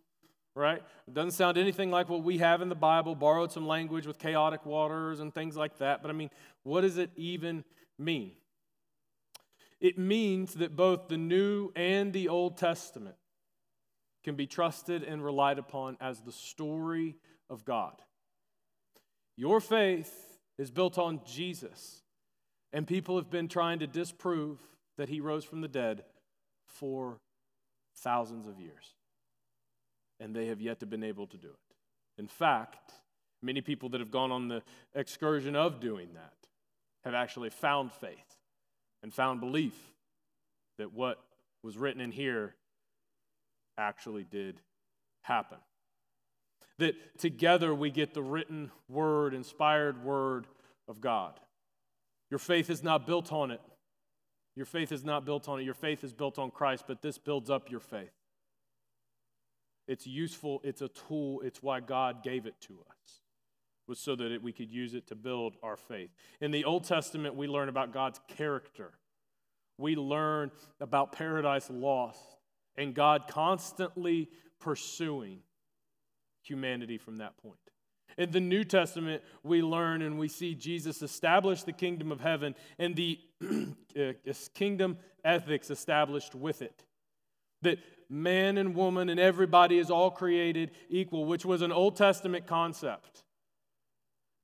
[0.58, 0.82] right?
[1.08, 4.17] It doesn't sound anything like what we have in the Bible, borrowed some language with
[4.17, 6.02] chaotic waters and things like that.
[6.02, 6.30] But I mean,
[6.63, 7.63] what does it even
[7.98, 8.32] mean?
[9.80, 13.15] It means that both the New and the Old Testament
[14.24, 17.15] can be trusted and relied upon as the story
[17.50, 18.02] of God.
[19.36, 22.02] Your faith is built on Jesus.
[22.74, 24.60] And people have been trying to disprove
[24.98, 26.04] that he rose from the dead
[26.65, 27.20] for
[27.96, 28.96] thousands of years.
[30.19, 31.75] And they have yet to been able to do it.
[32.17, 32.91] In fact,
[33.41, 34.63] many people that have gone on the
[34.95, 36.34] excursion of doing that
[37.06, 38.38] have actually found faith
[39.03, 39.75] and found belief
[40.77, 41.19] that what
[41.63, 42.56] was written in here
[43.77, 44.60] actually did
[45.21, 45.58] happen.
[46.80, 50.47] That together we get the written word, inspired word
[50.88, 51.39] of God.
[52.30, 53.62] Your faith is not built on it.
[54.56, 55.63] Your faith is not built on it.
[55.63, 58.12] Your faith is built on Christ, but this builds up your faith.
[59.88, 63.21] It's useful, it's a tool, it's why God gave it to us,
[63.88, 66.10] was so that it, we could use it to build our faith.
[66.41, 68.91] In the Old Testament, we learn about God's character.
[69.78, 70.51] We learn
[70.82, 72.20] about paradise lost
[72.76, 75.39] and God constantly pursuing
[76.41, 77.57] humanity from that point.
[78.18, 82.55] In the New Testament, we learn and we see Jesus establish the kingdom of heaven
[82.80, 83.20] and the
[83.99, 84.14] uh,
[84.55, 86.84] kingdom ethics established with it.
[87.61, 87.80] That
[88.10, 93.24] man and woman and everybody is all created equal, which was an Old Testament concept.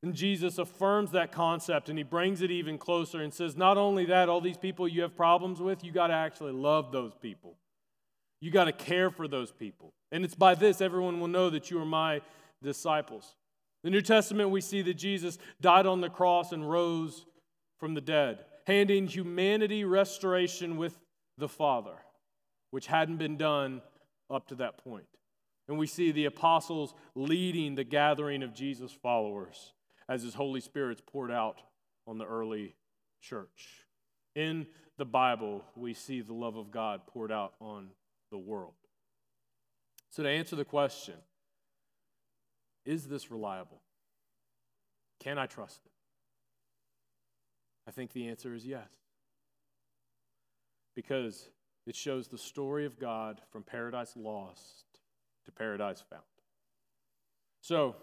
[0.01, 4.05] And Jesus affirms that concept and he brings it even closer and says, not only
[4.05, 7.55] that, all these people you have problems with, you got to actually love those people.
[8.41, 9.93] You got to care for those people.
[10.11, 12.21] And it's by this everyone will know that you are my
[12.61, 13.35] disciples.
[13.83, 17.25] The New Testament, we see that Jesus died on the cross and rose
[17.79, 18.39] from the dead.
[18.65, 20.97] handing humanity restoration with
[21.37, 21.95] the Father,
[22.73, 23.83] which hadn't been done
[24.31, 25.05] up to that point.
[25.67, 29.73] And we see the apostles leading the gathering of Jesus' followers
[30.09, 31.61] as his Holy Spirit's poured out
[32.07, 32.73] on the early
[33.21, 33.85] church.
[34.33, 34.65] In
[34.97, 37.89] the Bible, we see the love of God poured out on
[38.31, 38.73] the world.
[40.09, 41.13] So, to answer the question,
[42.87, 43.83] is this reliable?
[45.19, 45.91] Can I trust it?
[47.87, 48.89] I think the answer is yes.
[50.95, 51.49] Because
[51.85, 54.85] it shows the story of God from paradise lost
[55.45, 56.23] to paradise found.
[57.61, 57.95] So,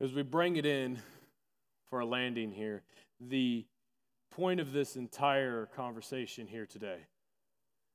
[0.00, 0.98] as we bring it in
[1.88, 2.82] for a landing here,
[3.20, 3.64] the
[4.30, 6.98] point of this entire conversation here today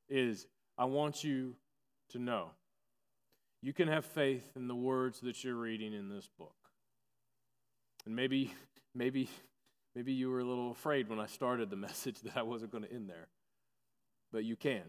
[0.07, 0.47] is
[0.77, 1.55] I want you
[2.09, 2.51] to know
[3.61, 6.55] you can have faith in the words that you're reading in this book.
[8.05, 8.53] And maybe,
[8.93, 9.29] maybe,
[9.95, 12.83] maybe you were a little afraid when I started the message that I wasn't going
[12.83, 13.27] to end there.
[14.31, 14.83] But you can.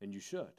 [0.00, 0.52] And you should.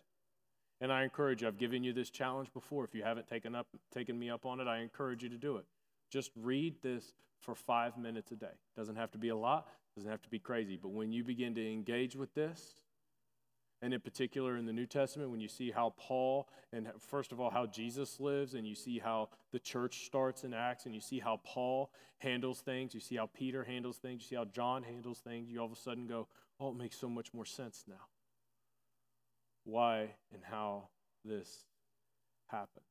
[0.81, 2.83] And I encourage you, I've given you this challenge before.
[2.83, 5.57] If you haven't taken up taken me up on it, I encourage you to do
[5.57, 5.65] it.
[6.09, 8.55] Just read this for five minutes a day.
[8.75, 10.77] Doesn't have to be a lot, doesn't have to be crazy.
[10.81, 12.81] But when you begin to engage with this,
[13.81, 17.41] and in particular in the New Testament, when you see how Paul, and first of
[17.41, 21.01] all, how Jesus lives, and you see how the church starts in Acts, and you
[21.01, 24.83] see how Paul handles things, you see how Peter handles things, you see how John
[24.83, 26.27] handles things, you all of a sudden go,
[26.63, 28.07] oh, it makes so much more sense now.
[29.65, 30.87] Why and how
[31.25, 31.65] this
[32.47, 32.85] happened.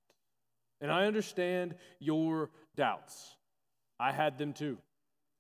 [0.81, 3.37] And I understand your doubts.
[3.99, 4.79] I had them too,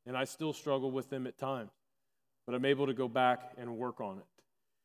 [0.06, 1.72] and I still struggle with them at times,
[2.46, 4.24] but I'm able to go back and work on it.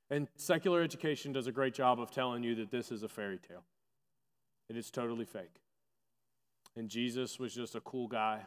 [0.10, 3.40] And secular education does a great job of telling you that this is a fairy
[3.48, 3.64] tale.
[4.70, 5.62] It is totally fake.
[6.76, 8.42] And Jesus was just a cool guy.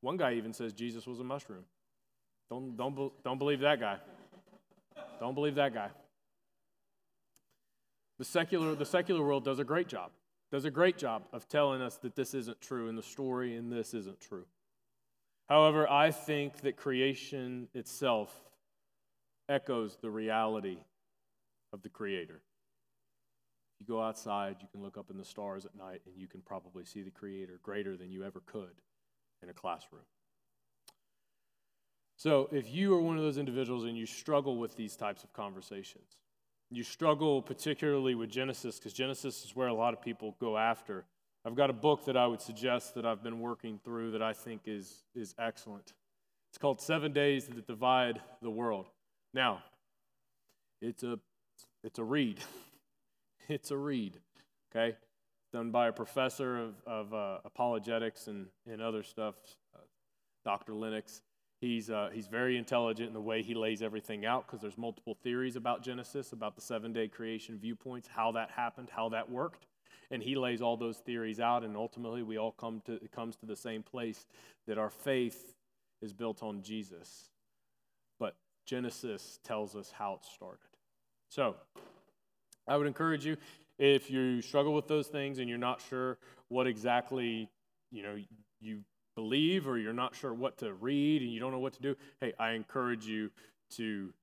[0.00, 1.64] One guy even says Jesus was a mushroom.
[2.50, 3.98] Don't, don't, don't believe that guy.
[5.20, 5.90] Don't believe that guy.
[8.18, 10.10] The secular, the secular world does a great job,
[10.50, 13.70] does a great job of telling us that this isn't true and the story in
[13.70, 14.46] this isn't true.
[15.48, 18.34] However, I think that creation itself
[19.48, 20.78] echoes the reality
[21.72, 22.42] of the Creator.
[23.80, 26.40] You go outside, you can look up in the stars at night and you can
[26.40, 28.82] probably see the Creator greater than you ever could
[29.42, 30.02] in a classroom.
[32.18, 35.32] So, if you are one of those individuals and you struggle with these types of
[35.32, 36.16] conversations,
[36.68, 41.04] you struggle particularly with Genesis, because Genesis is where a lot of people go after.
[41.44, 44.32] I've got a book that I would suggest that I've been working through that I
[44.32, 45.94] think is, is excellent.
[46.50, 48.86] It's called Seven Days That Divide the World.
[49.32, 49.62] Now,
[50.82, 51.20] it's a
[51.84, 52.40] it's a read.
[53.48, 54.18] it's a read,
[54.74, 54.96] okay?
[55.52, 59.36] Done by a professor of, of uh, apologetics and, and other stuff,
[59.72, 59.78] uh,
[60.44, 60.74] Dr.
[60.74, 61.22] Lennox.
[61.60, 65.16] He's, uh, he's very intelligent in the way he lays everything out because there's multiple
[65.22, 69.66] theories about Genesis, about the seven day creation viewpoints, how that happened, how that worked.
[70.10, 73.36] And he lays all those theories out, and ultimately we all come to, it comes
[73.36, 74.26] to the same place
[74.66, 75.54] that our faith
[76.00, 77.28] is built on Jesus.
[78.18, 80.60] But Genesis tells us how it started.
[81.28, 81.56] So,
[82.66, 83.36] I would encourage you
[83.78, 87.50] if you struggle with those things and you're not sure what exactly,
[87.90, 88.16] you know,
[88.60, 88.78] you
[89.18, 91.96] believe or you're not sure what to read and you don't know what to do,
[92.20, 93.32] hey, I encourage you
[93.70, 94.14] to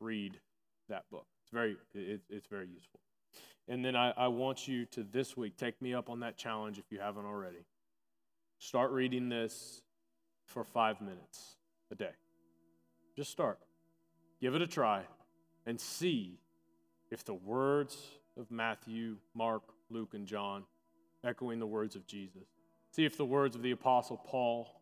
[0.00, 0.40] read
[0.88, 1.26] that book.
[1.42, 2.98] It's very, it, it's very useful.
[3.68, 6.78] And then I, I want you to this week take me up on that challenge
[6.78, 7.66] if you haven't already.
[8.58, 9.82] Start reading this
[10.46, 11.56] for five minutes
[11.92, 12.14] a day.
[13.16, 13.58] Just start.
[14.40, 15.02] Give it a try
[15.66, 16.38] and see
[17.10, 17.98] if the words
[18.38, 20.64] of Matthew, Mark, Luke, and John
[21.22, 22.55] echoing the words of Jesus.
[22.96, 24.80] See if the words of the Apostle Paul,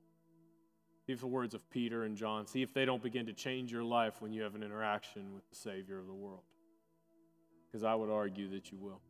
[1.05, 3.73] see if the words of Peter and John, see if they don't begin to change
[3.73, 6.45] your life when you have an interaction with the Savior of the world.
[7.67, 9.01] Because I would argue that you will.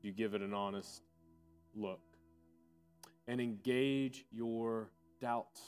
[0.00, 1.02] You give it an honest
[1.74, 2.00] look
[3.28, 4.88] and engage your
[5.20, 5.60] doubts.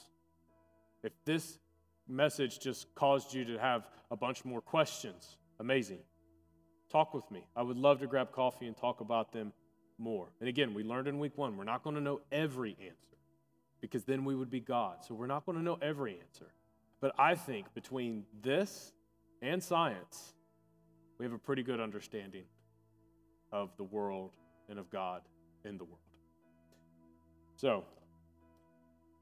[1.02, 1.58] If this
[2.08, 5.98] message just caused you to have a bunch more questions, amazing.
[6.90, 7.44] Talk with me.
[7.54, 9.52] I would love to grab coffee and talk about them
[9.98, 10.28] more.
[10.40, 13.16] And again, we learned in week one, we're not going to know every answer
[13.80, 15.04] because then we would be God.
[15.06, 16.46] So we're not going to know every answer.
[17.00, 18.92] But I think between this
[19.42, 20.34] and science,
[21.18, 22.44] we have a pretty good understanding
[23.52, 24.32] of the world
[24.68, 25.22] and of God
[25.64, 25.98] in the world.
[27.56, 27.84] So,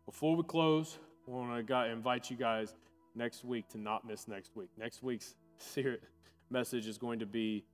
[0.05, 2.74] before we close, I want to invite you guys
[3.14, 4.68] next week to not miss next week.
[4.79, 5.35] Next week's
[6.51, 7.64] message is going to be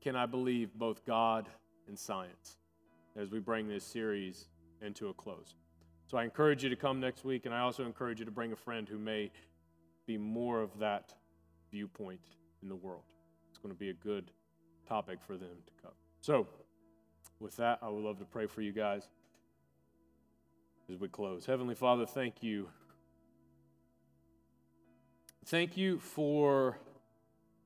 [0.00, 1.48] Can I believe both God
[1.88, 2.58] and science
[3.16, 4.48] as we bring this series
[4.82, 5.54] into a close?
[6.06, 8.52] So I encourage you to come next week, and I also encourage you to bring
[8.52, 9.30] a friend who may
[10.06, 11.12] be more of that
[11.70, 12.20] viewpoint
[12.62, 13.04] in the world.
[13.50, 14.30] It's going to be a good
[14.88, 15.94] topic for them to cover.
[16.20, 16.46] So,
[17.40, 19.08] with that, I would love to pray for you guys
[20.90, 21.44] as we close.
[21.44, 22.68] Heavenly Father, thank you.
[25.44, 26.78] Thank you for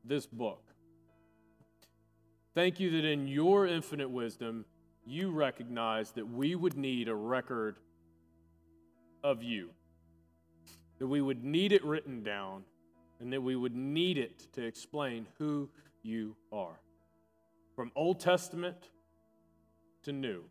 [0.04, 0.71] this book.
[2.54, 4.66] Thank you that in your infinite wisdom,
[5.06, 7.76] you recognize that we would need a record
[9.24, 9.70] of you,
[10.98, 12.64] that we would need it written down,
[13.20, 15.70] and that we would need it to explain who
[16.02, 16.78] you are.
[17.74, 18.90] From Old Testament
[20.02, 20.44] to New,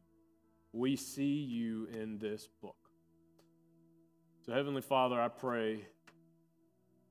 [0.73, 2.75] we see you in this book.
[4.43, 5.85] So, Heavenly Father, I pray,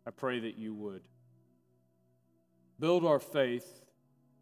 [0.04, 1.02] I pray that you would
[2.80, 3.82] build our faith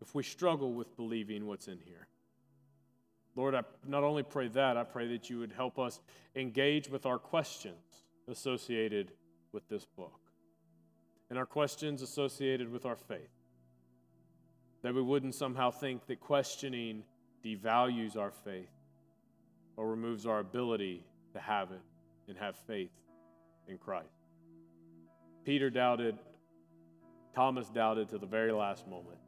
[0.01, 2.07] if we struggle with believing what's in here.
[3.37, 6.01] Lord, I not only pray that, I pray that you would help us
[6.35, 9.13] engage with our questions associated
[9.53, 10.21] with this book
[11.31, 13.31] and our questions associated with our faith.
[14.83, 17.05] That we wouldn't somehow think that questioning
[17.45, 18.71] devalues our faith
[19.77, 21.81] or removes our ability to have it
[22.29, 22.91] and have faith
[23.69, 24.09] in Christ.
[25.45, 26.19] Peter doubted,
[27.35, 29.19] Thomas doubted to the very last moment.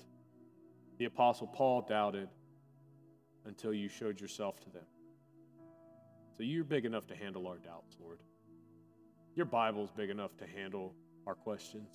[1.00, 2.28] The Apostle Paul doubted
[3.46, 4.84] until you showed yourself to them.
[6.36, 8.18] So you're big enough to handle our doubts, Lord.
[9.34, 10.92] Your Bible's big enough to handle
[11.26, 11.88] our questions.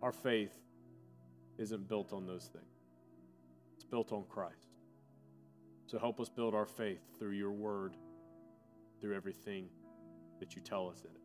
[0.00, 0.54] Our faith
[1.58, 2.72] isn't built on those things,
[3.74, 4.70] it's built on Christ.
[5.84, 7.98] So help us build our faith through your word,
[8.98, 9.66] through everything
[10.40, 11.22] that you tell us in it.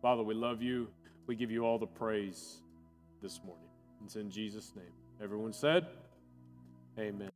[0.00, 0.86] Father, we love you.
[1.26, 2.60] We give you all the praise
[3.20, 3.66] this morning.
[4.04, 5.03] It's in Jesus' name.
[5.22, 5.86] Everyone said,
[6.98, 7.30] Amen.